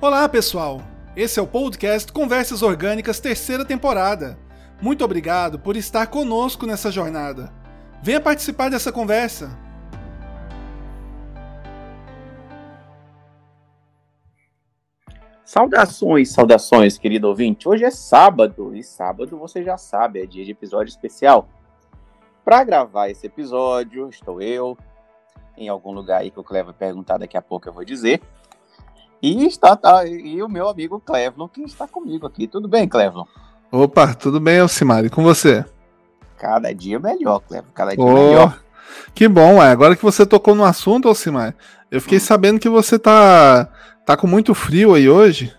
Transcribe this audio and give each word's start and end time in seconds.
Olá, 0.00 0.28
pessoal! 0.28 0.80
Esse 1.16 1.40
é 1.40 1.42
o 1.42 1.46
podcast 1.46 2.12
Conversas 2.12 2.62
Orgânicas, 2.62 3.18
terceira 3.18 3.64
temporada. 3.64 4.38
Muito 4.80 5.04
obrigado 5.04 5.58
por 5.58 5.76
estar 5.76 6.06
conosco 6.06 6.64
nessa 6.66 6.88
jornada. 6.88 7.52
Venha 8.00 8.20
participar 8.20 8.70
dessa 8.70 8.92
conversa. 8.92 9.58
Saudações, 15.44 16.30
saudações, 16.30 16.96
querido 16.96 17.26
ouvinte. 17.26 17.68
Hoje 17.68 17.84
é 17.84 17.90
sábado 17.90 18.76
e 18.76 18.84
sábado 18.84 19.36
você 19.36 19.64
já 19.64 19.76
sabe, 19.76 20.22
é 20.22 20.26
dia 20.26 20.44
de 20.44 20.52
episódio 20.52 20.90
especial. 20.92 21.48
Para 22.44 22.62
gravar 22.62 23.08
esse 23.08 23.26
episódio, 23.26 24.08
estou 24.08 24.40
eu 24.40 24.78
em 25.56 25.68
algum 25.68 25.90
lugar 25.90 26.20
aí 26.20 26.30
que 26.30 26.38
o 26.38 26.44
Clevo 26.44 26.72
perguntar 26.72 27.18
daqui 27.18 27.36
a 27.36 27.42
pouco 27.42 27.68
eu 27.68 27.72
vou 27.72 27.84
dizer. 27.84 28.22
E 29.20 29.46
está 29.46 29.74
tá, 29.76 30.06
e 30.06 30.42
o 30.42 30.48
meu 30.48 30.68
amigo 30.68 31.00
Clevon 31.00 31.48
que 31.48 31.62
está 31.62 31.86
comigo 31.86 32.26
aqui. 32.26 32.46
Tudo 32.46 32.68
bem, 32.68 32.88
Clevon? 32.88 33.26
Opa, 33.70 34.14
tudo 34.14 34.38
bem, 34.40 34.60
Alcimar? 34.60 35.04
E 35.04 35.10
com 35.10 35.22
você? 35.22 35.64
Cada 36.36 36.72
dia 36.72 36.98
melhor, 36.98 37.40
Clevon. 37.40 37.68
Cada 37.74 37.96
dia 37.96 38.04
oh, 38.04 38.12
melhor. 38.12 38.60
Que 39.14 39.26
bom, 39.26 39.62
é. 39.62 39.70
Agora 39.70 39.96
que 39.96 40.02
você 40.02 40.24
tocou 40.24 40.54
no 40.54 40.64
assunto, 40.64 41.08
Alcimar, 41.08 41.54
eu 41.90 42.00
fiquei 42.00 42.18
hum. 42.18 42.22
sabendo 42.22 42.60
que 42.60 42.68
você 42.68 42.98
tá 42.98 43.68
Tá 44.08 44.16
com 44.16 44.26
muito 44.26 44.54
frio 44.54 44.94
aí 44.94 45.06
hoje? 45.06 45.54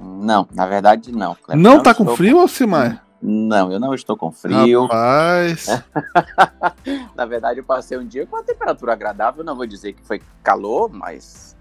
Não, 0.00 0.46
na 0.54 0.66
verdade 0.66 1.10
não. 1.10 1.36
Não, 1.48 1.56
não 1.56 1.82
tá 1.82 1.92
com 1.92 2.14
frio, 2.14 2.36
com... 2.36 2.42
Alcimar? 2.42 3.04
Não, 3.20 3.72
eu 3.72 3.80
não 3.80 3.92
estou 3.92 4.16
com 4.16 4.30
frio. 4.30 4.82
Rapaz. 4.82 5.66
na 7.16 7.26
verdade, 7.26 7.58
eu 7.58 7.64
passei 7.64 7.98
um 7.98 8.06
dia 8.06 8.24
com 8.24 8.36
uma 8.36 8.44
temperatura 8.44 8.92
agradável. 8.92 9.42
Não 9.42 9.56
vou 9.56 9.66
dizer 9.66 9.94
que 9.94 10.06
foi 10.06 10.22
calor, 10.44 10.90
mas 10.92 11.56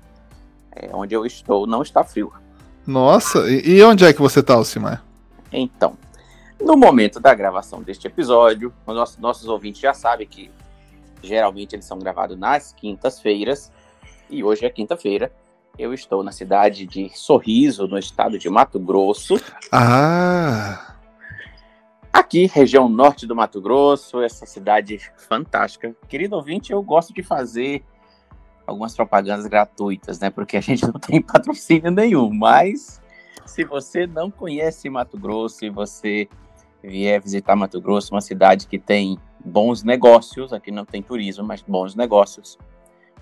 é, 0.71 0.89
onde 0.93 1.15
eu 1.15 1.25
estou 1.25 1.65
não 1.65 1.81
está 1.81 2.03
frio. 2.03 2.31
Nossa, 2.85 3.39
e, 3.49 3.83
onde 3.83 4.03
é 4.05 4.13
que 4.13 4.21
você 4.21 4.39
está, 4.39 4.55
Alcimar? 4.55 5.03
Então, 5.51 5.97
no 6.59 6.75
momento 6.75 7.19
da 7.19 7.33
gravação 7.33 7.81
deste 7.81 8.07
episódio, 8.07 8.73
os 8.85 8.95
nossos, 8.95 9.17
nossos 9.17 9.47
ouvintes 9.47 9.81
já 9.81 9.93
sabem 9.93 10.27
que 10.27 10.49
geralmente 11.21 11.75
eles 11.75 11.85
são 11.85 11.99
gravados 11.99 12.37
nas 12.37 12.73
quintas-feiras, 12.73 13.71
e 14.29 14.43
hoje 14.43 14.65
é 14.65 14.69
quinta-feira. 14.69 15.31
Eu 15.77 15.93
estou 15.93 16.23
na 16.23 16.31
cidade 16.31 16.85
de 16.85 17.09
Sorriso, 17.15 17.87
no 17.87 17.97
estado 17.97 18.37
de 18.37 18.49
Mato 18.49 18.79
Grosso. 18.79 19.39
Ah! 19.71 20.95
Aqui, 22.11 22.47
região 22.47 22.89
norte 22.89 23.25
do 23.25 23.35
Mato 23.35 23.61
Grosso, 23.61 24.21
essa 24.21 24.45
cidade 24.45 24.99
fantástica. 25.15 25.95
Querido 26.07 26.35
ouvinte, 26.35 26.71
eu 26.71 26.81
gosto 26.81 27.13
de 27.13 27.23
fazer 27.23 27.83
algumas 28.69 28.95
propagandas 28.95 29.45
gratuitas, 29.47 30.19
né? 30.19 30.29
Porque 30.29 30.57
a 30.57 30.61
gente 30.61 30.85
não 30.87 30.99
tem 30.99 31.21
patrocínio 31.21 31.91
nenhum. 31.91 32.29
Mas 32.31 33.01
se 33.45 33.63
você 33.63 34.07
não 34.07 34.31
conhece 34.31 34.89
Mato 34.89 35.17
Grosso 35.17 35.65
e 35.65 35.69
você 35.69 36.27
vier 36.81 37.21
visitar 37.21 37.55
Mato 37.55 37.81
Grosso, 37.81 38.13
uma 38.13 38.21
cidade 38.21 38.67
que 38.67 38.79
tem 38.79 39.17
bons 39.43 39.83
negócios, 39.83 40.53
aqui 40.53 40.71
não 40.71 40.85
tem 40.85 41.01
turismo, 41.01 41.43
mas 41.43 41.61
bons 41.61 41.95
negócios 41.95 42.57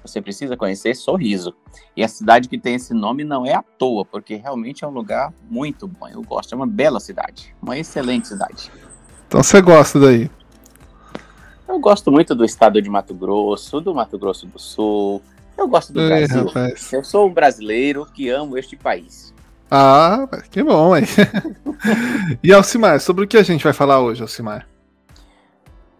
você 0.08 0.22
precisa 0.22 0.56
conhecer 0.56 0.95
Sorriso. 0.95 1.53
E 1.95 2.03
a 2.03 2.08
cidade 2.08 2.48
que 2.48 2.58
tem 2.58 2.75
esse 2.75 2.94
nome 2.94 3.23
não 3.23 3.45
é 3.45 3.53
à 3.53 3.62
toa, 3.62 4.06
porque 4.06 4.36
realmente 4.36 4.84
é 4.84 4.88
um 4.88 4.92
lugar 4.92 5.34
muito 5.50 5.88
bom. 5.88 6.08
Eu 6.08 6.22
gosto, 6.22 6.53
é 6.53 6.56
uma 6.56 6.68
bela 6.68 7.00
cidade, 7.00 7.56
uma 7.62 7.78
excelente 7.78 8.28
cidade. 8.28 8.72
Então 9.28 9.44
você 9.44 9.62
gosta 9.62 10.00
daí? 10.00 10.30
Eu 11.68 11.80
gosto 11.80 12.12
muito 12.12 12.34
do 12.34 12.45
estado 12.45 12.81
de 12.81 12.90
Mato 12.90 13.14
Grosso, 13.14 13.81
do 13.81 13.94
Mato 13.94 14.18
Grosso 14.18 14.48
do 14.48 14.58
Sul. 14.58 15.22
Eu 15.58 15.67
gosto 15.67 15.91
do 15.91 16.02
Ei, 16.02 16.08
Brasil. 16.08 16.45
Rapaz. 16.45 16.94
Eu 16.94 17.03
sou 17.03 17.27
um 17.27 17.33
brasileiro 17.33 18.05
que 18.05 18.30
amo 18.30 18.58
este 18.58 18.75
país. 18.75 19.33
Ah, 19.69 20.27
que 20.50 20.63
bom, 20.63 20.95
hein? 20.95 21.03
e 22.41 22.53
Alcimar, 22.53 23.01
sobre 23.01 23.25
o 23.25 23.28
que 23.28 23.38
a 23.38 23.44
gente 23.44 23.63
vai 23.63 23.73
falar 23.73 24.00
hoje, 24.00 24.22
Alcimar? 24.22 24.67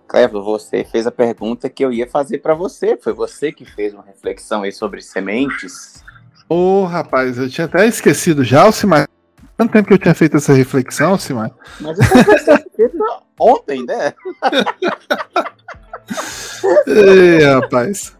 Clevo, 0.07 0.41
você 0.41 0.85
fez 0.85 1.06
a 1.06 1.12
pergunta 1.12 1.69
que 1.69 1.84
eu 1.84 1.91
ia 1.91 2.07
fazer 2.07 2.38
para 2.38 2.53
você. 2.53 2.96
Foi 2.96 3.12
você 3.12 3.51
que 3.51 3.66
fez 3.66 3.94
uma 3.94 4.03
reflexão 4.03 4.63
aí 4.63 4.72
sobre 4.72 5.01
sementes. 5.01 6.01
Ô, 6.47 6.84
oh, 6.84 6.85
rapaz, 6.85 7.38
eu 7.38 7.50
tinha 7.50 7.66
até 7.66 7.85
esquecido 7.85 8.44
já, 8.44 8.63
Alcimar. 8.63 9.09
Tanto 9.57 9.73
tempo 9.73 9.88
que 9.88 9.96
eu 9.96 9.97
tinha 9.97 10.13
feito 10.13 10.38
essa 10.38 10.53
reflexão, 10.53 11.12
Alcimar. 11.12 11.51
Mas 11.81 11.97
eu 12.00 12.06
feita 12.75 12.97
ontem, 13.38 13.85
né? 13.85 14.13
Ei, 16.88 17.44
rapaz. 17.44 18.16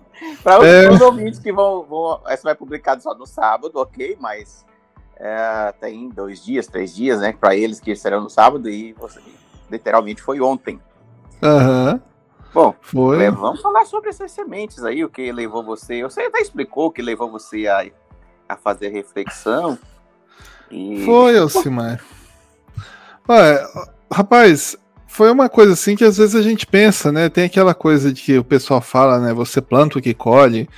Para 0.48 0.62
os 0.94 1.02
é... 1.02 1.04
ouvintes 1.04 1.42
que 1.42 1.52
vão, 1.52 1.84
vão. 1.84 2.22
Essa 2.26 2.44
vai 2.44 2.56
publicado 2.56 3.04
só 3.04 3.14
no 3.14 3.26
sábado, 3.26 3.74
ok, 3.76 4.16
mas 4.18 4.66
é, 5.18 5.74
tem 5.74 6.08
dois 6.08 6.42
dias, 6.42 6.68
três 6.68 6.96
dias, 6.96 7.20
né? 7.20 7.34
Para 7.34 7.54
eles 7.54 7.82
que 7.82 7.94
serão 7.98 8.22
no 8.22 8.30
sábado 8.30 8.70
e 8.70 8.94
você, 8.94 9.20
literalmente 9.70 10.22
foi 10.22 10.40
ontem. 10.40 10.80
Aham. 11.44 11.92
Uhum. 11.92 12.02
Bom, 12.54 12.74
Foi. 12.80 13.30
vamos 13.30 13.62
falar 13.62 13.86
sobre 13.86 14.10
essas 14.10 14.32
sementes 14.32 14.86
aí, 14.86 15.04
o 15.04 15.10
que 15.10 15.34
levou 15.34 15.62
você. 15.64 16.02
Você 16.02 16.22
até 16.22 16.40
explicou 16.40 16.88
o 16.88 16.92
que 16.92 17.02
levou 17.02 17.30
você 17.30 17.68
a, 17.68 17.86
a 18.48 18.56
fazer 18.56 18.88
reflexão. 18.88 19.78
E... 20.72 21.04
Foi, 21.04 21.38
Alcimar. 21.38 22.02
Olha, 23.28 23.68
rapaz, 24.10 24.78
foi 25.18 25.32
uma 25.32 25.50
coisa 25.50 25.74
assim 25.74 25.96
que 25.96 26.04
às 26.04 26.18
vezes 26.18 26.36
a 26.36 26.44
gente 26.44 26.68
pensa, 26.68 27.12
né? 27.12 27.28
Tem 27.28 27.46
aquela 27.46 27.74
coisa 27.74 28.14
de 28.14 28.22
que 28.22 28.38
o 28.38 28.44
pessoal 28.44 28.80
fala, 28.80 29.20
né? 29.20 29.34
Você 29.34 29.60
planta 29.60 29.98
o 29.98 30.02
que 30.02 30.14
colhe. 30.14 30.70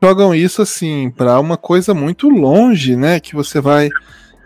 Jogam 0.00 0.32
isso 0.32 0.62
assim 0.62 1.10
para 1.10 1.40
uma 1.40 1.56
coisa 1.56 1.92
muito 1.92 2.28
longe, 2.28 2.94
né? 2.94 3.18
Que 3.18 3.34
você 3.34 3.60
vai 3.60 3.88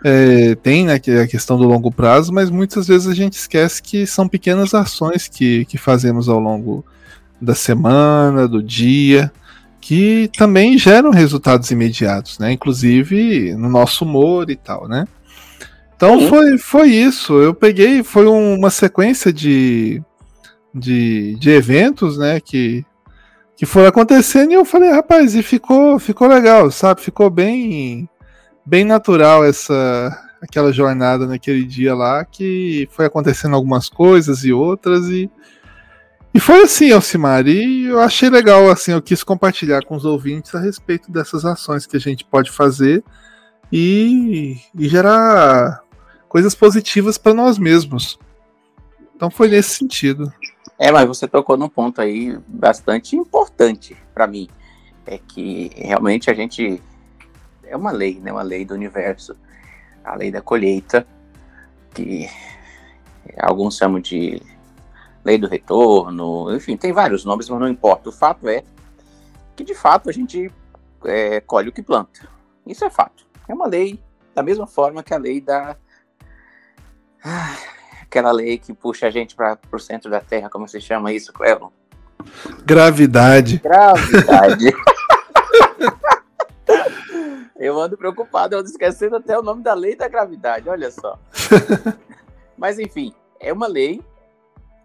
é, 0.03 0.55
tem 0.55 0.87
né, 0.87 0.95
a 0.95 1.27
questão 1.27 1.55
do 1.55 1.67
longo 1.67 1.91
prazo, 1.91 2.33
mas 2.33 2.49
muitas 2.49 2.87
vezes 2.87 3.07
a 3.07 3.13
gente 3.13 3.33
esquece 3.33 3.79
que 3.79 4.07
são 4.07 4.27
pequenas 4.27 4.73
ações 4.73 5.27
que, 5.27 5.63
que 5.65 5.77
fazemos 5.77 6.27
ao 6.27 6.39
longo 6.39 6.83
da 7.39 7.53
semana, 7.53 8.47
do 8.47 8.63
dia, 8.63 9.31
que 9.79 10.31
também 10.35 10.79
geram 10.79 11.11
resultados 11.11 11.69
imediatos, 11.69 12.39
né? 12.39 12.51
Inclusive 12.51 13.53
no 13.53 13.69
nosso 13.69 14.03
humor 14.03 14.49
e 14.49 14.55
tal, 14.55 14.87
né? 14.87 15.05
Então 16.01 16.19
foi, 16.27 16.57
foi 16.57 16.87
isso. 16.89 17.39
Eu 17.39 17.53
peguei, 17.53 18.01
foi 18.01 18.25
um, 18.25 18.55
uma 18.55 18.71
sequência 18.71 19.31
de, 19.31 20.01
de, 20.73 21.35
de 21.35 21.51
eventos, 21.51 22.17
né? 22.17 22.39
Que, 22.39 22.83
que 23.55 23.67
foram 23.67 23.87
acontecendo 23.87 24.49
e 24.49 24.55
eu 24.55 24.65
falei, 24.65 24.89
rapaz, 24.89 25.35
e 25.35 25.43
ficou, 25.43 25.99
ficou 25.99 26.27
legal, 26.27 26.71
sabe? 26.71 27.01
Ficou 27.01 27.29
bem 27.29 28.09
bem 28.65 28.83
natural 28.83 29.45
essa 29.45 30.17
aquela 30.41 30.73
jornada 30.73 31.27
naquele 31.27 31.63
dia 31.65 31.93
lá 31.93 32.25
que 32.25 32.87
foi 32.91 33.05
acontecendo 33.05 33.55
algumas 33.55 33.87
coisas 33.87 34.43
e 34.43 34.51
outras 34.51 35.07
e 35.07 35.29
e 36.33 36.39
foi 36.39 36.63
assim, 36.63 36.91
Alcimar, 36.91 37.45
e 37.45 37.85
eu 37.85 37.99
achei 37.99 38.29
legal, 38.29 38.71
assim, 38.71 38.93
eu 38.93 39.01
quis 39.01 39.21
compartilhar 39.21 39.83
com 39.85 39.95
os 39.95 40.05
ouvintes 40.05 40.55
a 40.55 40.59
respeito 40.59 41.11
dessas 41.11 41.45
ações 41.45 41.85
que 41.85 41.97
a 41.97 41.99
gente 41.99 42.25
pode 42.25 42.49
fazer 42.49 43.03
e, 43.71 44.55
e 44.73 44.87
gerar 44.87 45.83
coisas 46.31 46.55
positivas 46.55 47.17
para 47.17 47.33
nós 47.33 47.57
mesmos. 47.57 48.17
Então 49.13 49.29
foi 49.29 49.49
nesse 49.49 49.71
sentido. 49.71 50.31
É, 50.79 50.89
mas 50.89 51.05
você 51.05 51.27
tocou 51.27 51.57
num 51.57 51.67
ponto 51.67 51.99
aí 51.99 52.39
bastante 52.47 53.17
importante 53.17 53.97
para 54.13 54.25
mim. 54.25 54.47
É 55.05 55.17
que 55.17 55.69
realmente 55.75 56.31
a 56.31 56.33
gente 56.33 56.81
é 57.65 57.75
uma 57.75 57.91
lei, 57.91 58.17
né? 58.21 58.31
Uma 58.31 58.43
lei 58.43 58.63
do 58.63 58.73
universo, 58.73 59.35
a 60.05 60.15
lei 60.15 60.31
da 60.31 60.41
colheita, 60.41 61.05
que 61.93 62.29
alguns 63.37 63.75
chamam 63.75 63.99
de 63.99 64.41
lei 65.25 65.37
do 65.37 65.49
retorno, 65.49 66.55
enfim, 66.55 66.77
tem 66.77 66.93
vários 66.93 67.25
nomes, 67.25 67.49
mas 67.49 67.59
não 67.59 67.67
importa. 67.67 68.07
O 68.07 68.13
fato 68.13 68.47
é 68.47 68.63
que 69.53 69.65
de 69.65 69.75
fato 69.75 70.09
a 70.09 70.13
gente 70.13 70.49
é, 71.03 71.41
colhe 71.41 71.67
o 71.67 71.73
que 71.73 71.83
planta. 71.83 72.25
Isso 72.65 72.85
é 72.85 72.89
fato. 72.89 73.27
É 73.49 73.53
uma 73.53 73.67
lei 73.67 74.01
da 74.33 74.41
mesma 74.41 74.65
forma 74.65 75.03
que 75.03 75.13
a 75.13 75.17
lei 75.17 75.41
da 75.41 75.75
ah, 77.23 77.55
aquela 78.01 78.31
lei 78.31 78.57
que 78.57 78.73
puxa 78.73 79.07
a 79.07 79.11
gente 79.11 79.35
para 79.35 79.57
o 79.71 79.79
centro 79.79 80.09
da 80.09 80.19
Terra, 80.19 80.49
como 80.49 80.67
se 80.67 80.81
chama 80.81 81.13
isso, 81.13 81.31
Clevon? 81.31 81.71
Gravidade. 82.65 83.57
Gravidade. 83.59 84.73
Eu 87.61 87.79
ando 87.79 87.95
preocupado, 87.95 88.55
eu 88.55 88.59
ando 88.59 88.69
esquecendo 88.71 89.17
até 89.17 89.37
o 89.37 89.43
nome 89.43 89.61
da 89.61 89.75
lei 89.75 89.95
da 89.95 90.07
gravidade, 90.07 90.67
olha 90.67 90.89
só. 90.89 91.19
Mas 92.57 92.79
enfim, 92.79 93.13
é 93.39 93.53
uma 93.53 93.67
lei, 93.67 94.01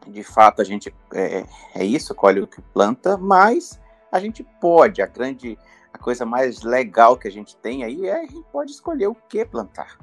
de 0.07 0.23
fato 0.23 0.61
a 0.61 0.65
gente 0.65 0.95
é, 1.15 1.47
é 1.75 1.83
isso, 1.83 2.15
colhe 2.15 2.39
o 2.41 2.47
que 2.47 2.61
planta, 2.61 3.17
mas 3.17 3.81
a 4.13 4.21
gente 4.21 4.47
pode, 4.61 5.01
a 5.01 5.07
grande, 5.07 5.59
a 5.91 5.97
coisa 5.97 6.27
mais 6.27 6.63
legal 6.63 7.17
que 7.17 7.27
a 7.27 7.31
gente 7.31 7.57
tem 7.57 7.83
aí 7.83 8.07
é 8.07 8.21
a 8.21 8.27
gente 8.27 8.45
pode 8.53 8.73
escolher 8.73 9.07
o 9.07 9.15
que 9.15 9.43
plantar. 9.45 9.97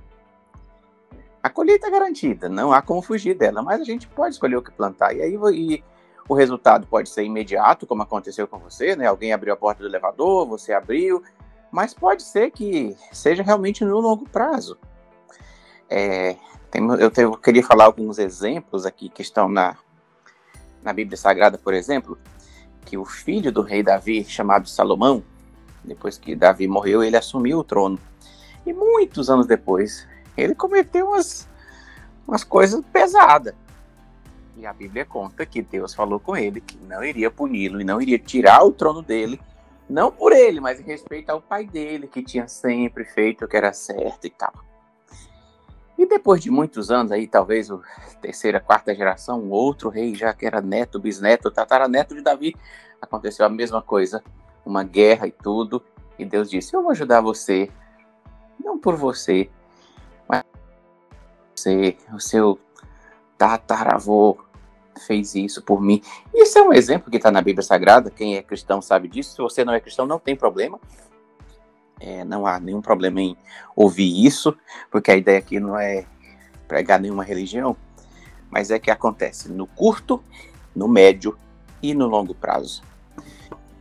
A 1.44 1.50
colheita 1.50 1.88
é 1.88 1.92
garantida, 1.92 2.48
não 2.48 2.72
há 2.72 2.82
como 2.82 3.02
fugir 3.02 3.36
dela, 3.36 3.62
mas 3.62 3.82
a 3.82 3.84
gente 3.84 4.08
pode 4.08 4.36
escolher 4.36 4.56
o 4.56 4.62
que 4.62 4.72
plantar. 4.72 5.14
E 5.14 5.22
aí 5.22 5.38
e 5.54 5.84
o 6.28 6.34
resultado 6.34 6.88
pode 6.88 7.10
ser 7.10 7.26
imediato, 7.26 7.86
como 7.86 8.02
aconteceu 8.02 8.48
com 8.48 8.58
você, 8.58 8.96
né? 8.96 9.08
Alguém 9.08 9.34
abriu 9.34 9.54
a 9.54 9.58
porta 9.58 9.84
do 9.84 9.90
elevador, 9.90 10.48
você 10.48 10.72
abriu, 10.72 11.22
mas 11.70 11.94
pode 11.94 12.24
ser 12.24 12.50
que 12.52 12.96
seja 13.12 13.44
realmente 13.44 13.84
no 13.84 14.00
longo 14.00 14.24
prazo. 14.30 14.78
É, 15.90 16.38
tem, 16.72 16.82
eu, 16.88 17.12
te, 17.12 17.22
eu, 17.22 17.36
queria 17.36 17.62
falar 17.62 17.86
alguns 17.86 18.20
exemplos 18.20 18.86
aqui 18.86 19.10
que 19.10 19.22
estão 19.22 19.50
na, 19.50 19.76
na 20.82 20.94
Bíblia 20.94 21.18
Sagrada, 21.18 21.58
por 21.58 21.74
exemplo, 21.74 22.18
que 22.86 22.98
o 22.98 23.04
filho 23.04 23.52
do 23.52 23.62
rei 23.62 23.84
Davi, 23.84 24.24
chamado 24.24 24.70
Salomão, 24.70 25.22
depois 25.84 26.18
que 26.18 26.38
Davi 26.38 26.70
morreu, 26.70 27.04
ele 27.04 27.18
assumiu 27.18 27.60
o 27.60 27.64
trono. 27.66 28.00
E 28.66 28.72
muitos 28.72 29.30
anos 29.30 29.46
depois, 29.46 30.08
ele 30.38 30.56
cometeu 30.56 31.08
umas, 31.08 31.48
umas 32.28 32.44
coisas 32.44 32.84
pesadas. 32.92 33.54
E 34.56 34.66
a 34.66 34.74
Bíblia 34.74 35.06
conta 35.06 35.46
que 35.46 35.62
Deus 35.62 35.94
falou 35.94 36.20
com 36.20 36.38
ele 36.38 36.62
que 36.62 36.78
não 36.78 37.04
iria 37.04 37.32
puni-lo 37.32 37.82
e 37.82 37.84
não 37.84 38.02
iria 38.02 38.20
tirar 38.20 38.64
o 38.64 38.72
trono 38.72 39.02
dele, 39.02 39.40
não 39.90 40.12
por 40.12 40.32
ele, 40.32 40.60
mas 40.60 40.80
em 40.80 40.84
respeito 40.84 41.30
ao 41.30 41.42
pai 41.42 41.66
dele, 41.66 42.08
que 42.08 42.24
tinha 42.24 42.48
sempre 42.48 43.04
feito 43.04 43.46
o 43.46 43.48
que 43.48 43.58
era 43.58 43.74
certo 43.74 44.26
e 44.26 44.30
tal. 44.30 44.54
E 45.98 46.06
depois 46.06 46.42
de 46.42 46.50
muitos 46.50 46.92
anos 46.92 47.12
aí, 47.12 47.28
talvez 47.28 47.70
o 47.70 47.82
terceira, 48.22 48.60
quarta 48.60 48.94
geração, 48.96 49.40
um 49.40 49.52
outro 49.52 49.90
rei 49.90 50.16
já 50.16 50.34
que 50.34 50.46
era 50.46 50.62
neto, 50.62 51.00
bisneto, 51.00 51.52
tataraneto 51.52 52.16
de 52.16 52.22
Davi, 52.22 52.56
aconteceu 53.02 53.46
a 53.46 53.50
mesma 53.50 53.82
coisa, 53.82 54.24
uma 54.66 54.84
guerra 54.84 55.28
e 55.28 55.32
tudo, 55.32 55.84
e 56.18 56.26
Deus 56.26 56.50
disse: 56.50 56.76
"Eu 56.76 56.82
vou 56.82 56.92
ajudar 56.92 57.22
você, 57.22 57.70
não 58.64 58.78
por 58.78 58.96
você, 58.96 59.50
você, 61.64 61.98
o 62.14 62.20
seu 62.20 62.60
tataravô 63.38 64.38
fez 65.08 65.34
isso 65.36 65.62
por 65.62 65.82
mim. 65.82 66.02
Isso 66.34 66.58
é 66.60 66.62
um 66.62 66.74
exemplo 66.74 67.10
que 67.10 67.18
está 67.18 67.32
na 67.32 67.42
Bíblia 67.42 67.64
Sagrada. 67.64 68.12
Quem 68.12 68.36
é 68.36 68.44
cristão 68.44 68.82
sabe 68.82 69.08
disso. 69.08 69.32
Se 69.32 69.42
você 69.42 69.64
não 69.64 69.74
é 69.74 69.80
cristão, 69.80 70.06
não 70.06 70.20
tem 70.20 70.36
problema. 70.36 70.80
É, 72.00 72.24
não 72.26 72.46
há 72.46 72.60
nenhum 72.60 72.82
problema 72.82 73.22
em 73.22 73.38
ouvir 73.76 74.26
isso, 74.26 74.56
porque 74.92 75.10
a 75.10 75.16
ideia 75.16 75.40
aqui 75.40 75.60
não 75.60 75.80
é 75.80 76.06
pregar 76.68 77.00
nenhuma 77.00 77.24
religião, 77.24 77.78
mas 78.50 78.72
é 78.72 78.78
que 78.78 78.92
acontece 78.92 79.50
no 79.50 79.66
curto, 79.66 80.22
no 80.76 80.88
médio 80.88 81.38
e 81.82 81.94
no 81.94 82.08
longo 82.08 82.36
prazo. 82.36 82.84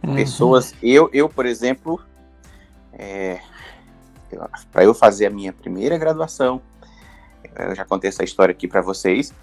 Uhum. 0.04 0.14
Pessoas, 0.14 0.72
eu, 0.80 1.10
eu, 1.12 1.28
por 1.28 1.46
exemplo, 1.46 2.00
é, 2.92 3.40
para 4.70 4.84
eu 4.84 4.94
fazer 4.94 5.26
a 5.26 5.30
minha 5.30 5.52
primeira 5.52 5.98
graduação, 5.98 6.62
eu 7.56 7.74
já 7.74 7.84
contei 7.84 8.08
essa 8.08 8.24
história 8.24 8.52
aqui 8.52 8.66
para 8.66 8.80
vocês, 8.80 9.34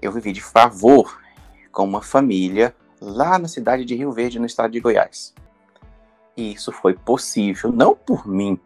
eu 0.00 0.10
vivi 0.12 0.32
de 0.32 0.40
favor 0.40 1.20
com 1.70 1.84
uma 1.84 2.02
família 2.02 2.74
lá 3.00 3.38
na 3.38 3.48
cidade 3.48 3.84
de 3.84 3.94
Rio 3.94 4.12
Verde, 4.12 4.38
no 4.38 4.46
estado 4.46 4.72
de 4.72 4.80
Goiás. 4.80 5.34
E 6.36 6.52
isso 6.52 6.72
foi 6.72 6.94
possível 6.94 7.72
não 7.72 7.94
por 7.94 8.26
mim, 8.26 8.58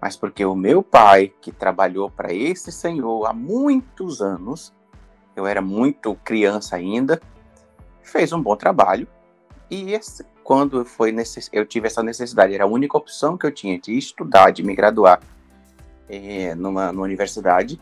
mas 0.00 0.16
porque 0.16 0.44
o 0.44 0.54
meu 0.54 0.82
pai, 0.82 1.32
que 1.40 1.50
trabalhou 1.50 2.10
para 2.10 2.32
esse 2.32 2.70
senhor 2.70 3.26
há 3.26 3.32
muitos 3.32 4.20
anos, 4.20 4.72
eu 5.34 5.46
era 5.46 5.60
muito 5.60 6.14
criança 6.16 6.76
ainda, 6.76 7.20
fez 8.02 8.32
um 8.32 8.40
bom 8.40 8.56
trabalho. 8.56 9.08
E 9.70 9.92
esse, 9.92 10.24
quando 10.44 10.84
foi 10.84 11.10
necess... 11.10 11.48
eu 11.52 11.64
tive 11.64 11.86
essa 11.86 12.02
necessidade, 12.02 12.54
era 12.54 12.64
a 12.64 12.68
única 12.68 12.96
opção 12.96 13.36
que 13.36 13.46
eu 13.46 13.50
tinha 13.50 13.78
de 13.78 13.96
estudar, 13.96 14.50
de 14.50 14.62
me 14.62 14.74
graduar 14.74 15.20
é, 16.08 16.54
numa, 16.54 16.92
numa 16.92 17.04
universidade, 17.04 17.80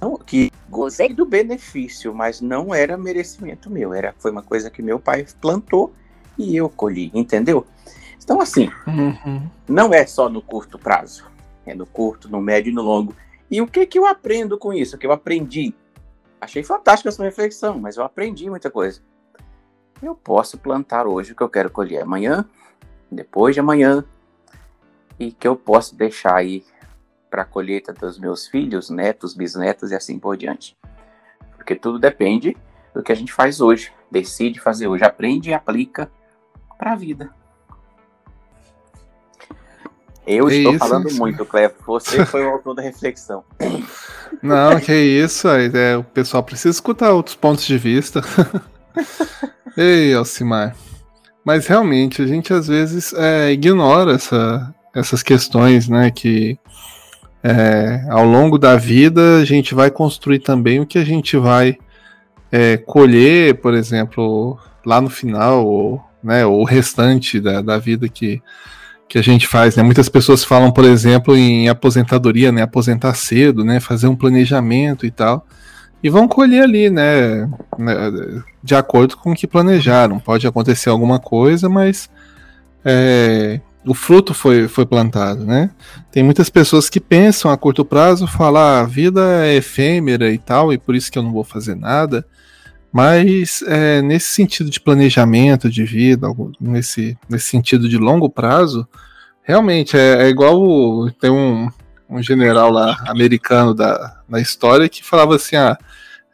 eu 0.00 0.18
que 0.18 0.52
gozei 0.68 1.12
do 1.14 1.24
benefício, 1.24 2.14
mas 2.14 2.40
não 2.40 2.74
era 2.74 2.96
merecimento 2.96 3.70
meu, 3.70 3.94
era 3.94 4.14
foi 4.18 4.30
uma 4.30 4.42
coisa 4.42 4.70
que 4.70 4.82
meu 4.82 4.98
pai 4.98 5.26
plantou 5.40 5.92
e 6.36 6.56
eu 6.56 6.68
colhi, 6.68 7.10
entendeu? 7.14 7.66
Então 8.22 8.40
assim, 8.40 8.70
uhum. 8.86 9.48
não 9.68 9.92
é 9.92 10.06
só 10.06 10.28
no 10.28 10.42
curto 10.42 10.78
prazo, 10.78 11.26
é 11.64 11.74
no 11.74 11.86
curto, 11.86 12.28
no 12.28 12.40
médio 12.40 12.70
e 12.70 12.74
no 12.74 12.82
longo. 12.82 13.14
E 13.50 13.60
o 13.60 13.66
que 13.66 13.86
que 13.86 13.98
eu 13.98 14.06
aprendo 14.06 14.58
com 14.58 14.72
isso? 14.72 14.96
O 14.96 14.98
que 14.98 15.06
eu 15.06 15.12
aprendi? 15.12 15.74
Achei 16.40 16.62
fantástica 16.62 17.08
essa 17.08 17.22
reflexão, 17.22 17.78
mas 17.78 17.96
eu 17.96 18.04
aprendi 18.04 18.48
muita 18.50 18.70
coisa. 18.70 19.00
Eu 20.02 20.14
posso 20.14 20.58
plantar 20.58 21.06
hoje 21.06 21.32
o 21.32 21.36
que 21.36 21.42
eu 21.42 21.48
quero 21.48 21.70
colher 21.70 22.02
amanhã, 22.02 22.44
depois 23.10 23.54
de 23.54 23.60
amanhã, 23.60 24.04
e 25.18 25.32
que 25.32 25.46
eu 25.46 25.56
posso 25.56 25.94
deixar 25.94 26.36
aí 26.36 26.64
para 27.30 27.42
a 27.42 27.46
colheita 27.46 27.92
dos 27.92 28.18
meus 28.18 28.46
filhos, 28.46 28.90
netos, 28.90 29.34
bisnetos 29.34 29.90
e 29.90 29.94
assim 29.94 30.18
por 30.18 30.36
diante. 30.36 30.76
Porque 31.56 31.74
tudo 31.74 31.98
depende 31.98 32.56
do 32.94 33.02
que 33.02 33.10
a 33.10 33.14
gente 33.14 33.32
faz 33.32 33.60
hoje, 33.60 33.92
decide 34.10 34.60
fazer 34.60 34.86
hoje, 34.86 35.04
aprende 35.04 35.50
e 35.50 35.54
aplica 35.54 36.10
para 36.78 36.92
a 36.92 36.96
vida. 36.96 37.30
Eu 40.26 40.48
é 40.48 40.54
estou 40.54 40.74
isso, 40.74 40.78
falando 40.78 41.08
isso. 41.08 41.18
muito, 41.18 41.44
Clevo. 41.44 41.74
Você 41.86 42.24
foi 42.24 42.44
o 42.44 42.50
autor 42.50 42.74
da 42.74 42.82
reflexão. 42.82 43.44
Não, 44.42 44.80
que 44.80 44.94
isso. 44.94 45.48
É, 45.48 45.96
o 45.96 46.04
pessoal 46.04 46.42
precisa 46.42 46.70
escutar 46.70 47.12
outros 47.12 47.36
pontos 47.36 47.64
de 47.64 47.76
vista. 47.76 48.22
Ei, 49.76 50.14
Alcimar. 50.14 50.74
Mas 51.44 51.66
realmente, 51.66 52.22
a 52.22 52.26
gente 52.26 52.54
às 52.54 52.68
vezes 52.68 53.12
é, 53.12 53.52
ignora 53.52 54.14
essa, 54.14 54.74
essas 54.94 55.22
questões, 55.22 55.88
né? 55.88 56.10
Que 56.10 56.58
é, 57.42 58.06
ao 58.08 58.24
longo 58.24 58.58
da 58.58 58.76
vida 58.76 59.36
a 59.36 59.44
gente 59.44 59.74
vai 59.74 59.90
construir 59.90 60.38
também 60.38 60.80
o 60.80 60.86
que 60.86 60.98
a 60.98 61.04
gente 61.04 61.36
vai 61.36 61.76
é, 62.50 62.76
colher, 62.76 63.56
por 63.56 63.74
exemplo, 63.74 64.58
lá 64.86 65.00
no 65.00 65.10
final, 65.10 65.66
ou, 65.66 66.00
né, 66.22 66.46
o 66.46 66.64
restante 66.64 67.40
da, 67.40 67.60
da 67.60 67.78
vida 67.78 68.08
que, 68.08 68.40
que 69.08 69.18
a 69.18 69.22
gente 69.22 69.46
faz. 69.46 69.76
Né? 69.76 69.82
Muitas 69.82 70.08
pessoas 70.08 70.44
falam, 70.44 70.70
por 70.70 70.84
exemplo, 70.84 71.36
em 71.36 71.68
aposentadoria, 71.68 72.52
né, 72.52 72.62
aposentar 72.62 73.12
cedo, 73.14 73.64
né, 73.64 73.80
fazer 73.80 74.06
um 74.06 74.16
planejamento 74.16 75.04
e 75.04 75.10
tal. 75.10 75.46
E 76.02 76.08
vão 76.08 76.28
colher 76.28 76.62
ali, 76.62 76.90
né, 76.90 77.50
né 77.78 77.94
de 78.62 78.74
acordo 78.74 79.16
com 79.16 79.32
o 79.32 79.34
que 79.34 79.46
planejaram. 79.46 80.18
Pode 80.18 80.46
acontecer 80.46 80.90
alguma 80.90 81.18
coisa, 81.18 81.68
mas 81.68 82.08
é, 82.84 83.60
o 83.86 83.94
fruto 83.94 84.32
foi, 84.32 84.66
foi 84.66 84.86
plantado, 84.86 85.44
né? 85.44 85.70
Tem 86.10 86.22
muitas 86.22 86.48
pessoas 86.48 86.88
que 86.88 87.00
pensam 87.00 87.50
a 87.50 87.56
curto 87.56 87.84
prazo, 87.84 88.26
falar 88.26 88.78
ah, 88.78 88.80
a 88.80 88.84
vida 88.84 89.44
é 89.44 89.56
efêmera 89.56 90.30
e 90.30 90.38
tal, 90.38 90.72
e 90.72 90.78
por 90.78 90.94
isso 90.94 91.12
que 91.12 91.18
eu 91.18 91.22
não 91.22 91.32
vou 91.32 91.44
fazer 91.44 91.74
nada. 91.74 92.26
Mas 92.92 93.62
é, 93.66 94.00
nesse 94.00 94.28
sentido 94.28 94.70
de 94.70 94.80
planejamento 94.80 95.68
de 95.68 95.84
vida, 95.84 96.28
nesse, 96.60 97.18
nesse 97.28 97.48
sentido 97.48 97.88
de 97.88 97.98
longo 97.98 98.30
prazo, 98.30 98.86
realmente 99.42 99.96
é, 99.96 100.22
é 100.22 100.28
igual 100.28 100.60
o, 100.60 101.10
tem 101.10 101.30
um, 101.30 101.68
um 102.08 102.22
general 102.22 102.70
lá 102.70 102.96
americano 103.06 103.74
da, 103.74 104.20
na 104.28 104.40
história 104.40 104.88
que 104.88 105.04
falava 105.04 105.34
assim: 105.34 105.56
ah, 105.56 105.76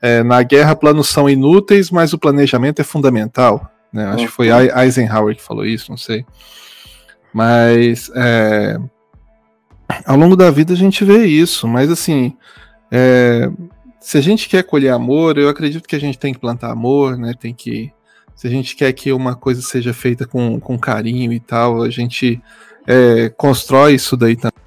é, 0.03 0.23
na 0.23 0.43
guerra 0.43 0.77
planos 0.77 1.09
são 1.09 1.29
inúteis, 1.29 1.91
mas 1.91 2.13
o 2.13 2.19
planejamento 2.19 2.81
é 2.81 2.85
fundamental. 2.85 3.71
Né? 3.93 4.07
Acho 4.07 4.27
que 4.27 4.33
foi 4.33 4.51
uhum. 4.51 4.79
Eisenhower 4.79 5.35
que 5.35 5.43
falou 5.43 5.65
isso, 5.65 5.91
não 5.91 5.99
sei. 5.99 6.25
Mas 7.33 8.11
é, 8.15 8.77
ao 10.05 10.17
longo 10.17 10.37
da 10.37 10.51
vida 10.51 10.73
a 10.73 10.77
gente 10.77 11.05
vê 11.05 11.25
isso, 11.27 11.67
mas 11.69 11.91
assim, 11.91 12.37
é, 12.91 13.51
se 14.01 14.19
a 14.19 14.21
gente 14.21 14.49
quer 14.49 14.65
colher 14.65 14.93
amor, 14.93 15.39
eu 15.39 15.49
acredito 15.49 15.87
que 15.87 15.97
a 15.97 16.01
gente 16.01 16.19
tem 16.19 16.33
que 16.33 16.41
plantar 16.41 16.71
amor, 16.71 17.17
né? 17.17 17.35
Tem 17.39 17.55
que. 17.55 17.93
Se 18.35 18.47
a 18.47 18.51
gente 18.51 18.75
quer 18.75 18.93
que 18.95 19.13
uma 19.13 19.35
coisa 19.35 19.61
seja 19.61 19.93
feita 19.93 20.27
com, 20.27 20.59
com 20.59 20.79
carinho 20.79 21.33
e 21.33 21.39
tal, 21.39 21.83
a 21.83 21.91
gente 21.91 22.41
é, 22.87 23.29
constrói 23.29 23.95
isso 23.95 24.17
daí 24.17 24.35
também. 24.35 24.59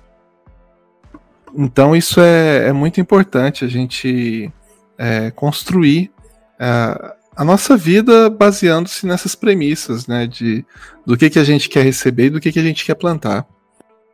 Então 1.56 1.96
isso 1.96 2.20
é, 2.20 2.68
é 2.68 2.74
muito 2.74 3.02
importante 3.02 3.66
a 3.66 3.68
gente 3.68 4.52
é, 4.98 5.32
construir 5.32 6.12
é, 6.60 7.16
a 7.36 7.44
nossa 7.44 7.76
vida 7.76 8.30
baseando-se 8.30 9.06
nessas 9.06 9.36
premissas, 9.36 10.08
né? 10.08 10.28
De 10.28 10.66
do 11.06 11.18
que, 11.18 11.30
que 11.30 11.40
a 11.40 11.44
gente 11.44 11.68
quer 11.70 11.84
receber 11.84 12.28
e 12.28 12.30
do 12.30 12.40
que, 12.40 12.52
que 12.52 12.60
a 12.60 12.64
gente 12.64 12.86
quer 12.86 12.96
plantar. 12.96 13.46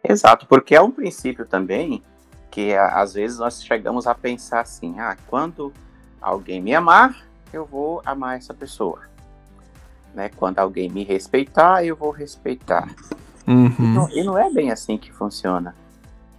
Exato, 0.03 0.47
porque 0.47 0.75
é 0.75 0.81
um 0.81 0.91
princípio 0.91 1.45
também 1.45 2.01
que 2.49 2.73
às 2.73 3.13
vezes 3.13 3.37
nós 3.37 3.63
chegamos 3.63 4.07
a 4.07 4.15
pensar 4.15 4.61
assim: 4.61 4.99
ah, 4.99 5.15
quando 5.27 5.73
alguém 6.21 6.61
me 6.61 6.73
amar, 6.73 7.25
eu 7.53 7.65
vou 7.65 8.01
amar 8.05 8.37
essa 8.37 8.53
pessoa. 8.53 9.01
Né? 10.13 10.29
Quando 10.35 10.59
alguém 10.59 10.89
me 10.89 11.03
respeitar, 11.03 11.83
eu 11.85 11.95
vou 11.95 12.11
respeitar. 12.11 12.89
Uhum. 13.47 13.73
E, 13.79 13.81
não, 13.81 14.09
e 14.09 14.23
não 14.23 14.37
é 14.37 14.49
bem 14.51 14.71
assim 14.71 14.97
que 14.97 15.11
funciona. 15.11 15.75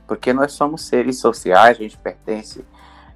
Porque 0.06 0.32
nós 0.32 0.52
somos 0.52 0.84
seres 0.86 1.18
sociais, 1.18 1.76
a 1.76 1.82
gente 1.82 1.96
pertence, 1.96 2.64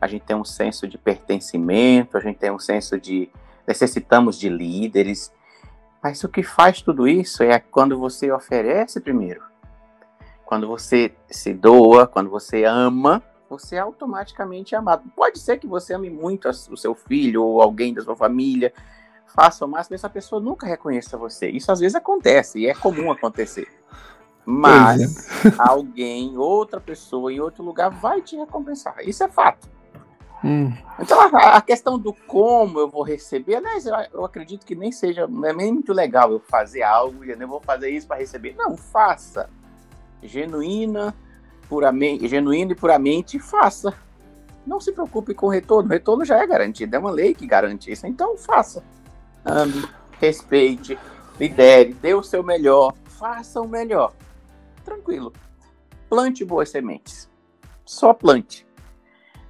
a 0.00 0.06
gente 0.06 0.22
tem 0.22 0.36
um 0.36 0.44
senso 0.44 0.86
de 0.86 0.96
pertencimento, 0.96 2.16
a 2.16 2.20
gente 2.20 2.38
tem 2.38 2.52
um 2.52 2.58
senso 2.58 3.00
de 3.00 3.28
necessitamos 3.66 4.38
de 4.38 4.48
líderes. 4.48 5.32
Mas 6.02 6.22
o 6.22 6.28
que 6.28 6.42
faz 6.42 6.82
tudo 6.82 7.08
isso 7.08 7.42
é 7.42 7.58
quando 7.58 7.98
você 7.98 8.30
oferece 8.30 9.00
primeiro. 9.00 9.42
Quando 10.44 10.68
você 10.68 11.14
se 11.30 11.54
doa, 11.54 12.06
quando 12.06 12.28
você 12.28 12.64
ama, 12.64 13.22
você 13.48 13.76
é 13.76 13.80
automaticamente 13.80 14.74
amado. 14.74 15.04
Pode 15.16 15.38
ser 15.38 15.58
que 15.58 15.66
você 15.66 15.94
ame 15.94 16.10
muito 16.10 16.48
o 16.48 16.76
seu 16.76 16.94
filho 16.94 17.42
ou 17.42 17.62
alguém 17.62 17.94
da 17.94 18.02
sua 18.02 18.16
família, 18.16 18.72
faça 19.26 19.64
o 19.64 19.68
máximo, 19.68 19.94
essa 19.94 20.08
pessoa 20.08 20.40
nunca 20.40 20.66
reconheça 20.66 21.16
você. 21.16 21.48
Isso 21.48 21.72
às 21.72 21.80
vezes 21.80 21.94
acontece, 21.94 22.60
e 22.60 22.66
é 22.66 22.74
comum 22.74 23.10
acontecer. 23.10 23.68
Mas 24.46 25.26
é. 25.44 25.52
alguém, 25.58 26.36
outra 26.36 26.80
pessoa 26.80 27.32
em 27.32 27.40
outro 27.40 27.64
lugar 27.64 27.90
vai 27.90 28.20
te 28.20 28.36
recompensar. 28.36 28.96
Isso 29.00 29.24
é 29.24 29.28
fato. 29.28 29.73
Hum. 30.44 30.70
Então 31.00 31.18
a, 31.22 31.56
a, 31.56 31.60
questão 31.62 31.98
do 31.98 32.12
como 32.12 32.78
eu 32.78 32.86
vou 32.86 33.02
receber, 33.02 33.56
aliás, 33.56 33.86
eu, 33.86 33.94
eu, 34.12 34.24
acredito 34.26 34.66
que 34.66 34.74
nem 34.74 34.92
seja, 34.92 35.26
não 35.26 35.48
é 35.48 35.54
nem 35.54 35.72
muito 35.72 35.90
legal 35.90 36.30
eu 36.30 36.38
fazer 36.38 36.82
algo 36.82 37.24
e 37.24 37.30
eu 37.30 37.48
vou 37.48 37.62
fazer 37.62 37.88
isso 37.88 38.06
para 38.06 38.18
receber. 38.18 38.54
Não, 38.54 38.76
faça. 38.76 39.48
Genuína, 40.22 41.14
puramente, 41.66 42.26
e 42.26 42.74
puramente, 42.74 43.38
faça. 43.38 43.94
Não 44.66 44.78
se 44.80 44.92
preocupe 44.92 45.32
com 45.32 45.46
o 45.46 45.50
retorno. 45.50 45.88
O 45.88 45.92
retorno 45.92 46.26
já 46.26 46.36
é 46.36 46.46
garantido, 46.46 46.94
é 46.94 46.98
uma 46.98 47.10
lei 47.10 47.34
que 47.34 47.46
garante 47.46 47.90
isso. 47.90 48.06
Então 48.06 48.36
faça. 48.36 48.84
Ame, 49.46 49.88
respeite, 50.20 50.98
lidere, 51.40 51.94
dê 51.94 52.12
o 52.12 52.22
seu 52.22 52.42
melhor, 52.42 52.92
faça 53.06 53.62
o 53.62 53.68
melhor. 53.68 54.12
Tranquilo. 54.84 55.32
Plante 56.06 56.44
boas 56.44 56.68
sementes. 56.68 57.30
Só 57.86 58.12
plante 58.12 58.66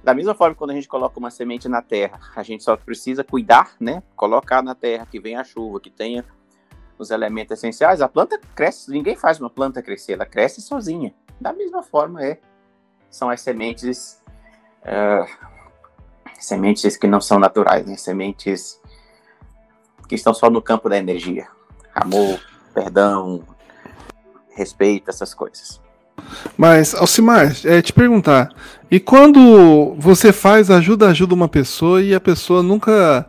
da 0.05 0.13
mesma 0.13 0.35
forma, 0.35 0.53
quando 0.53 0.69
a 0.69 0.75
gente 0.75 0.87
coloca 0.87 1.17
uma 1.17 1.31
semente 1.31 1.67
na 1.67 1.81
terra, 1.81 2.19
a 2.35 2.43
gente 2.43 2.63
só 2.63 2.77
precisa 2.77 3.23
cuidar, 3.23 3.75
né? 3.79 4.03
Colocar 4.15 4.61
na 4.61 4.75
terra, 4.75 5.07
que 5.09 5.19
venha 5.19 5.41
a 5.41 5.43
chuva, 5.43 5.79
que 5.79 5.89
tenha 5.89 6.23
os 6.95 7.09
elementos 7.09 7.57
essenciais. 7.57 8.01
A 8.01 8.07
planta 8.07 8.39
cresce, 8.53 8.91
ninguém 8.91 9.15
faz 9.15 9.39
uma 9.39 9.49
planta 9.49 9.81
crescer, 9.81 10.13
ela 10.13 10.25
cresce 10.27 10.61
sozinha. 10.61 11.11
Da 11.41 11.51
mesma 11.51 11.81
forma, 11.81 12.23
é, 12.23 12.39
são 13.09 13.31
as 13.31 13.41
sementes, 13.41 14.21
uh, 14.83 15.27
sementes 16.39 16.95
que 16.95 17.07
não 17.07 17.19
são 17.19 17.39
naturais, 17.39 17.87
né? 17.87 17.97
Sementes 17.97 18.79
que 20.07 20.13
estão 20.13 20.35
só 20.35 20.51
no 20.51 20.61
campo 20.61 20.87
da 20.87 20.99
energia. 20.99 21.47
Amor, 21.95 22.39
perdão, 22.75 23.43
respeito, 24.51 25.09
essas 25.09 25.33
coisas. 25.33 25.81
Mas, 26.57 26.95
Alcimar, 26.95 27.55
é 27.65 27.81
te 27.81 27.91
perguntar, 27.91 28.49
e 28.89 28.99
quando 28.99 29.95
você 29.97 30.31
faz 30.31 30.69
ajuda, 30.71 31.09
ajuda 31.09 31.33
uma 31.33 31.47
pessoa 31.47 32.01
e 32.01 32.13
a 32.13 32.19
pessoa 32.19 32.63
nunca 32.63 33.25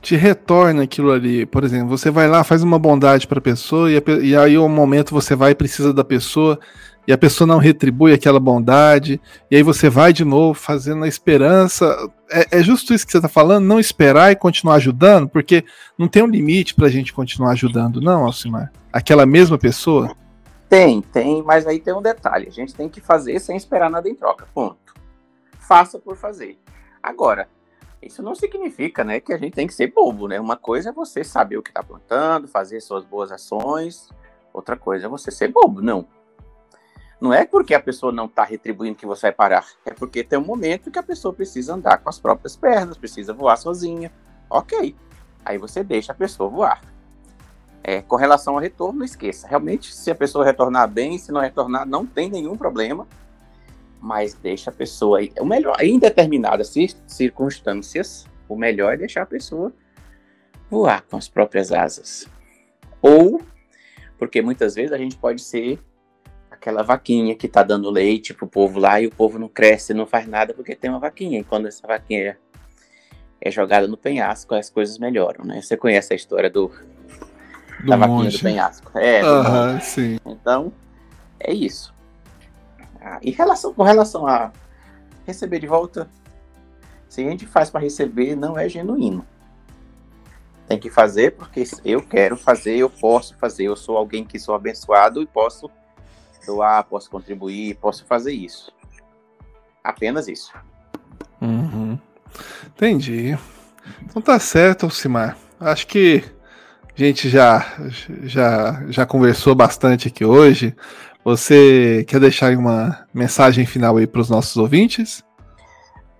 te 0.00 0.16
retorna 0.16 0.82
aquilo 0.82 1.12
ali, 1.12 1.46
por 1.46 1.64
exemplo, 1.64 1.88
você 1.88 2.10
vai 2.10 2.28
lá, 2.28 2.44
faz 2.44 2.62
uma 2.62 2.78
bondade 2.78 3.26
para 3.26 3.38
a 3.38 3.42
pessoa 3.42 3.88
e, 3.90 4.36
aí 4.36 4.58
um 4.58 4.68
momento 4.68 5.14
você 5.14 5.34
vai 5.34 5.52
e 5.52 5.54
precisa 5.54 5.94
da 5.94 6.04
pessoa 6.04 6.58
e 7.06 7.12
a 7.12 7.18
pessoa 7.18 7.46
não 7.46 7.58
retribui 7.58 8.12
aquela 8.12 8.40
bondade, 8.40 9.20
e 9.50 9.56
aí 9.56 9.62
você 9.62 9.90
vai 9.90 10.12
de 10.12 10.24
novo 10.24 10.54
fazendo 10.54 11.04
a 11.04 11.08
esperança. 11.08 11.94
É, 12.30 12.58
é 12.58 12.62
justo 12.62 12.94
isso 12.94 13.04
que 13.04 13.12
você 13.12 13.18
está 13.18 13.28
falando? 13.28 13.66
Não 13.66 13.78
esperar 13.78 14.32
e 14.32 14.36
continuar 14.36 14.76
ajudando? 14.76 15.28
Porque 15.28 15.64
não 15.98 16.08
tem 16.08 16.22
um 16.22 16.26
limite 16.26 16.74
para 16.74 16.86
a 16.86 16.90
gente 16.90 17.12
continuar 17.12 17.52
ajudando, 17.52 18.00
não, 18.00 18.24
Alcimar? 18.24 18.72
Aquela 18.90 19.26
mesma 19.26 19.58
pessoa? 19.58 20.16
Tem, 20.74 21.00
tem, 21.00 21.40
mas 21.40 21.68
aí 21.68 21.78
tem 21.78 21.94
um 21.94 22.02
detalhe. 22.02 22.48
A 22.48 22.50
gente 22.50 22.74
tem 22.74 22.88
que 22.88 23.00
fazer 23.00 23.38
sem 23.38 23.56
esperar 23.56 23.88
nada 23.88 24.08
em 24.08 24.14
troca. 24.16 24.48
Ponto. 24.52 24.92
Faça 25.56 26.00
por 26.00 26.16
fazer. 26.16 26.58
Agora, 27.00 27.48
isso 28.02 28.24
não 28.24 28.34
significa, 28.34 29.04
né, 29.04 29.20
que 29.20 29.32
a 29.32 29.38
gente 29.38 29.54
tem 29.54 29.68
que 29.68 29.72
ser 29.72 29.92
bobo, 29.92 30.26
né? 30.26 30.40
Uma 30.40 30.56
coisa 30.56 30.88
é 30.88 30.92
você 30.92 31.22
saber 31.22 31.58
o 31.58 31.62
que 31.62 31.70
está 31.70 31.80
plantando, 31.80 32.48
fazer 32.48 32.80
suas 32.80 33.04
boas 33.04 33.30
ações. 33.30 34.08
Outra 34.52 34.76
coisa 34.76 35.06
é 35.06 35.08
você 35.08 35.30
ser 35.30 35.46
bobo, 35.46 35.80
não. 35.80 36.08
Não 37.20 37.32
é 37.32 37.46
porque 37.46 37.72
a 37.72 37.80
pessoa 37.80 38.10
não 38.10 38.24
está 38.24 38.42
retribuindo 38.42 38.98
que 38.98 39.06
você 39.06 39.28
vai 39.28 39.32
parar. 39.32 39.64
É 39.86 39.94
porque 39.94 40.24
tem 40.24 40.40
um 40.40 40.44
momento 40.44 40.90
que 40.90 40.98
a 40.98 41.04
pessoa 41.04 41.32
precisa 41.32 41.74
andar 41.74 41.98
com 41.98 42.08
as 42.08 42.18
próprias 42.18 42.56
pernas, 42.56 42.98
precisa 42.98 43.32
voar 43.32 43.58
sozinha. 43.58 44.12
Ok. 44.50 44.96
Aí 45.44 45.56
você 45.56 45.84
deixa 45.84 46.10
a 46.10 46.16
pessoa 46.16 46.50
voar. 46.50 46.80
É, 47.86 48.00
com 48.00 48.16
relação 48.16 48.54
ao 48.54 48.60
retorno, 48.60 49.00
não 49.00 49.04
esqueça. 49.04 49.46
Realmente, 49.46 49.94
se 49.94 50.10
a 50.10 50.14
pessoa 50.14 50.42
retornar 50.42 50.88
bem, 50.88 51.18
se 51.18 51.30
não 51.30 51.42
retornar, 51.42 51.86
não 51.86 52.06
tem 52.06 52.30
nenhum 52.30 52.56
problema. 52.56 53.06
Mas 54.00 54.32
deixa 54.32 54.70
a 54.70 54.72
pessoa 54.72 55.18
aí. 55.18 55.30
O 55.38 55.44
melhor, 55.44 55.76
em 55.80 55.98
determinadas 55.98 56.72
circunstâncias, 57.06 58.26
o 58.48 58.56
melhor 58.56 58.94
é 58.94 58.96
deixar 58.96 59.22
a 59.22 59.26
pessoa 59.26 59.70
voar 60.70 61.02
com 61.02 61.18
as 61.18 61.28
próprias 61.28 61.72
asas. 61.72 62.26
Ou, 63.02 63.42
porque 64.18 64.40
muitas 64.40 64.74
vezes 64.74 64.92
a 64.92 64.98
gente 64.98 65.16
pode 65.16 65.42
ser 65.42 65.78
aquela 66.50 66.82
vaquinha 66.82 67.34
que 67.34 67.46
está 67.46 67.62
dando 67.62 67.90
leite 67.90 68.32
pro 68.32 68.46
povo 68.46 68.80
lá 68.80 68.98
e 68.98 69.06
o 69.06 69.10
povo 69.10 69.38
não 69.38 69.48
cresce, 69.48 69.92
não 69.92 70.06
faz 70.06 70.26
nada 70.26 70.54
porque 70.54 70.74
tem 70.74 70.88
uma 70.88 70.98
vaquinha. 70.98 71.38
E 71.38 71.44
quando 71.44 71.68
essa 71.68 71.86
vaquinha 71.86 72.38
é 73.38 73.50
jogada 73.50 73.86
no 73.86 73.98
penhasco, 73.98 74.54
as 74.54 74.70
coisas 74.70 74.96
melhoram, 74.96 75.44
né? 75.44 75.60
Você 75.60 75.76
conhece 75.76 76.14
a 76.14 76.16
história 76.16 76.48
do 76.48 76.70
do 77.84 77.90
da 77.90 77.96
vaquinha 77.96 78.30
do 78.30 78.38
penhasco. 78.38 78.98
É, 78.98 79.22
uhum, 79.24 79.80
sim. 79.80 80.18
Então, 80.24 80.72
é 81.38 81.52
isso. 81.52 81.94
Ah, 83.00 83.18
e 83.22 83.30
relação, 83.30 83.72
com 83.74 83.82
relação 83.82 84.26
a 84.26 84.50
receber 85.26 85.58
de 85.58 85.66
volta, 85.66 86.08
se 87.08 87.24
a 87.24 87.30
gente 87.30 87.46
faz 87.46 87.70
para 87.70 87.80
receber, 87.80 88.34
não 88.34 88.58
é 88.58 88.68
genuíno. 88.68 89.24
Tem 90.66 90.78
que 90.78 90.88
fazer 90.88 91.32
porque 91.32 91.64
eu 91.84 92.02
quero 92.02 92.36
fazer, 92.36 92.76
eu 92.76 92.88
posso 92.88 93.36
fazer, 93.36 93.64
eu 93.64 93.76
sou 93.76 93.98
alguém 93.98 94.24
que 94.24 94.38
sou 94.38 94.54
abençoado 94.54 95.20
e 95.20 95.26
posso 95.26 95.70
doar, 96.46 96.84
posso 96.84 97.10
contribuir, 97.10 97.76
posso 97.76 98.04
fazer 98.06 98.32
isso. 98.32 98.72
Apenas 99.82 100.26
isso. 100.26 100.52
Uhum. 101.40 101.98
Entendi. 102.66 103.38
Então 104.02 104.22
tá 104.22 104.38
certo, 104.38 104.84
Alcimar. 104.84 105.36
Acho 105.60 105.86
que 105.86 106.24
a 106.96 107.06
gente 107.06 107.28
já, 107.28 107.76
já, 108.22 108.84
já 108.88 109.06
conversou 109.06 109.54
bastante 109.54 110.08
aqui 110.08 110.24
hoje. 110.24 110.74
Você 111.24 112.04
quer 112.06 112.20
deixar 112.20 112.56
uma 112.56 113.06
mensagem 113.12 113.66
final 113.66 113.96
aí 113.96 114.06
para 114.06 114.20
os 114.20 114.30
nossos 114.30 114.56
ouvintes? 114.56 115.24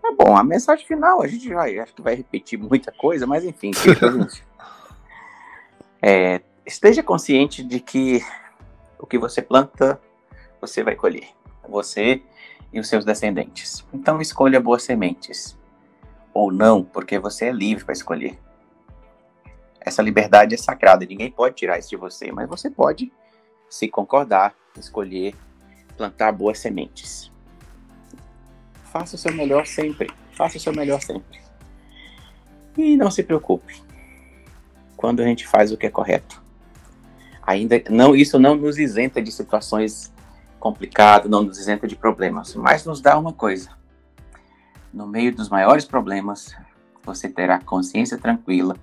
É 0.05 0.11
bom, 0.13 0.37
a 0.37 0.43
mensagem 0.43 0.87
final, 0.87 1.23
a 1.23 1.27
gente 1.27 1.53
vai, 1.53 1.79
acho 1.79 1.95
que 1.95 2.03
vai 2.03 2.15
repetir 2.15 2.59
muita 2.59 2.91
coisa, 2.91 3.27
mas 3.27 3.45
enfim, 3.45 3.71
é, 6.03 6.41
esteja 6.67 7.03
consciente 7.03 7.63
de 7.63 7.81
que 7.81 8.25
o 8.99 9.07
que 9.07 9.19
você 9.19 9.43
planta, 9.43 10.01
você 10.61 10.83
vai 10.83 10.97
colher. 10.97 11.29
Você 11.69 12.23
e 12.73 12.81
os 12.81 12.89
seus 12.89 13.05
descendentes. 13.05 13.87
Então 13.93 14.21
escolha 14.21 14.61
boas 14.61 14.83
sementes. 14.83 15.57
Ou 16.33 16.51
não, 16.51 16.83
porque 16.83 17.19
você 17.19 17.47
é 17.47 17.53
livre 17.53 17.85
para 17.85 17.93
escolher. 17.93 18.39
Essa 19.85 20.03
liberdade 20.03 20.55
é 20.55 20.59
sagrada, 20.59 21.05
ninguém 21.05 21.31
pode 21.31 21.57
tirar 21.57 21.79
isso 21.79 21.91
de 21.91 21.97
você, 21.97 22.33
mas 22.33 22.49
você 22.49 22.71
pode, 22.71 23.13
se 23.69 23.87
concordar, 23.87 24.55
escolher 24.79 25.35
plantar 25.97 26.33
boas 26.33 26.59
sementes. 26.59 27.31
Faça 28.85 29.17
o 29.17 29.19
seu 29.19 29.33
melhor 29.33 29.67
sempre. 29.67 30.11
Faça 30.33 30.57
o 30.57 30.61
seu 30.61 30.73
melhor 30.73 31.01
sempre. 31.01 31.41
E 32.77 32.97
não 32.97 33.11
se 33.11 33.23
preocupe. 33.23 33.83
Quando 34.97 35.21
a 35.21 35.25
gente 35.25 35.47
faz 35.47 35.71
o 35.71 35.77
que 35.77 35.87
é 35.87 35.91
correto. 35.91 36.43
Ainda 37.43 37.83
não, 37.91 38.17
isso 38.17 38.39
não 38.39 38.55
nos 38.55 38.79
isenta 38.79 39.21
de 39.21 39.31
situações 39.31 40.13
complicadas, 40.59 41.31
não 41.31 41.43
nos 41.43 41.59
isenta 41.59 41.87
de 41.87 41.95
problemas, 41.95 42.55
mas 42.55 42.87
nos 42.87 43.01
dá 43.03 43.19
uma 43.19 43.33
coisa. 43.33 43.71
No 44.93 45.07
meio 45.07 45.35
dos 45.35 45.51
maiores 45.51 45.85
problemas, 45.85 46.57
você 47.05 47.29
terá 47.29 47.61
consciência 47.61 48.17
tranquila 48.17 48.77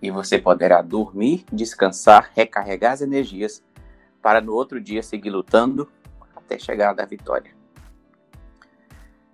e 0.00 0.10
você 0.10 0.38
poderá 0.38 0.80
dormir, 0.82 1.44
descansar, 1.52 2.30
recarregar 2.34 2.92
as 2.92 3.00
energias 3.00 3.62
para 4.22 4.40
no 4.40 4.54
outro 4.54 4.80
dia 4.80 5.02
seguir 5.02 5.30
lutando 5.30 5.90
até 6.34 6.58
chegar 6.58 6.92
da 6.92 7.04
vitória. 7.04 7.56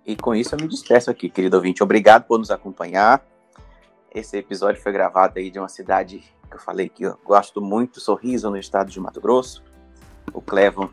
E 0.05 0.15
com 0.15 0.35
isso 0.35 0.53
eu 0.53 0.59
me 0.59 0.67
despeço 0.67 1.09
aqui, 1.09 1.29
querido 1.29 1.57
ouvinte. 1.57 1.81
Obrigado 1.81 2.25
por 2.25 2.37
nos 2.37 2.51
acompanhar. 2.51 3.25
Esse 4.13 4.37
episódio 4.37 4.81
foi 4.81 4.91
gravado 4.91 5.39
aí 5.39 5.49
de 5.49 5.59
uma 5.59 5.67
cidade 5.67 6.23
que 6.49 6.55
eu 6.55 6.59
falei 6.59 6.87
que 6.89 7.03
eu 7.03 7.19
gosto 7.23 7.61
muito, 7.61 7.99
Sorriso, 7.99 8.49
no 8.49 8.57
estado 8.57 8.91
de 8.91 8.99
Mato 8.99 9.19
Grosso. 9.19 9.63
O 10.31 10.41
Clevon 10.41 10.89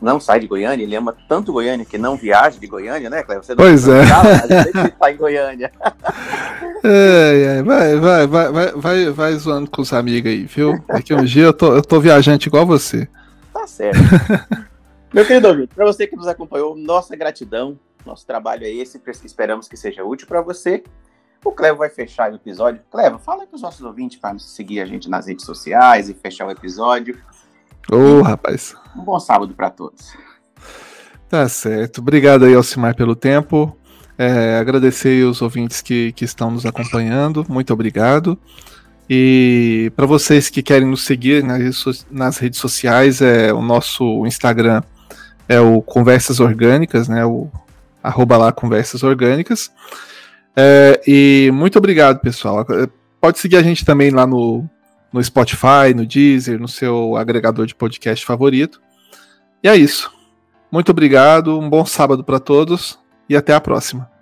não 0.00 0.18
sai 0.18 0.40
de 0.40 0.46
Goiânia, 0.46 0.82
ele 0.82 0.96
ama 0.96 1.16
tanto 1.28 1.52
Goiânia 1.52 1.84
que 1.84 1.98
não 1.98 2.16
viaja 2.16 2.58
de 2.58 2.66
Goiânia, 2.66 3.10
né, 3.10 3.22
Cleber? 3.22 3.44
Você 3.44 3.54
não 3.54 3.64
pois 3.64 3.86
é. 3.86 4.02
Ele 4.02 4.88
tá 4.90 5.12
em 5.12 5.16
Goiânia. 5.16 5.72
É, 6.82 7.58
é, 7.58 7.62
vai, 7.62 7.96
vai, 7.96 8.26
vai, 8.26 8.52
vai, 8.52 8.72
vai, 8.72 9.10
vai 9.10 9.34
zoando 9.34 9.70
com 9.70 9.82
os 9.82 9.92
amigos 9.92 10.30
aí, 10.30 10.44
viu? 10.44 10.82
Daqui 10.88 11.12
um 11.12 11.22
dia 11.22 11.44
eu 11.44 11.52
tô, 11.52 11.74
eu 11.74 11.82
tô 11.82 12.00
viajante 12.00 12.48
igual 12.48 12.64
você. 12.64 13.06
Tá 13.52 13.66
certo. 13.66 13.98
Meu 15.12 15.26
querido 15.26 15.48
ouvinte, 15.48 15.74
para 15.74 15.84
você 15.84 16.06
que 16.06 16.16
nos 16.16 16.26
acompanhou, 16.26 16.74
nossa 16.74 17.14
gratidão. 17.14 17.78
Nosso 18.06 18.26
trabalho 18.26 18.64
é 18.64 18.70
esse, 18.70 18.98
esperamos 19.24 19.68
que 19.68 19.76
seja 19.76 20.02
útil 20.02 20.26
para 20.26 20.40
você. 20.40 20.82
O 21.44 21.52
Clevo 21.52 21.78
vai 21.78 21.90
fechar 21.90 22.32
o 22.32 22.36
episódio. 22.36 22.82
Clevo, 22.90 23.18
fala 23.18 23.46
com 23.46 23.56
os 23.56 23.62
nossos 23.62 23.82
ouvintes 23.82 24.18
para 24.18 24.38
seguir 24.38 24.80
a 24.80 24.86
gente 24.86 25.08
nas 25.08 25.26
redes 25.26 25.44
sociais 25.44 26.08
e 26.08 26.14
fechar 26.14 26.46
o 26.46 26.50
episódio. 26.50 27.18
Ô, 27.90 28.20
oh, 28.20 28.22
rapaz. 28.22 28.74
Um 28.96 29.02
bom 29.02 29.18
sábado 29.18 29.52
para 29.54 29.70
todos. 29.70 30.14
Tá 31.28 31.48
certo. 31.48 31.98
Obrigado 31.98 32.44
aí, 32.44 32.54
Alcimar, 32.54 32.94
pelo 32.94 33.16
tempo. 33.16 33.76
É, 34.16 34.58
agradecer 34.58 35.24
os 35.24 35.40
ouvintes 35.42 35.80
que, 35.80 36.12
que 36.12 36.24
estão 36.24 36.50
nos 36.50 36.66
acompanhando. 36.66 37.44
Muito 37.48 37.72
obrigado. 37.72 38.38
E 39.08 39.90
para 39.96 40.06
vocês 40.06 40.48
que 40.48 40.62
querem 40.62 40.86
nos 40.86 41.02
seguir 41.02 41.42
nas 42.10 42.38
redes 42.38 42.60
sociais, 42.60 43.20
é 43.20 43.52
o 43.52 43.60
nosso 43.60 44.24
Instagram 44.26 44.82
é 45.50 45.60
o 45.60 45.82
Conversas 45.82 46.38
Orgânicas, 46.38 47.08
né? 47.08 47.26
O 47.26 47.50
arroba 48.00 48.36
lá 48.36 48.52
Conversas 48.52 49.02
Orgânicas. 49.02 49.68
É, 50.54 51.00
e 51.04 51.50
muito 51.52 51.76
obrigado, 51.76 52.20
pessoal. 52.20 52.64
Pode 53.20 53.40
seguir 53.40 53.56
a 53.56 53.62
gente 53.62 53.84
também 53.84 54.10
lá 54.10 54.28
no, 54.28 54.64
no 55.12 55.22
Spotify, 55.22 55.94
no 55.94 56.06
Deezer, 56.06 56.58
no 56.60 56.68
seu 56.68 57.16
agregador 57.16 57.66
de 57.66 57.74
podcast 57.74 58.24
favorito. 58.24 58.80
E 59.62 59.68
é 59.68 59.76
isso. 59.76 60.12
Muito 60.70 60.90
obrigado, 60.90 61.58
um 61.58 61.68
bom 61.68 61.84
sábado 61.84 62.22
para 62.22 62.38
todos 62.38 62.98
e 63.28 63.36
até 63.36 63.54
a 63.54 63.60
próxima. 63.60 64.19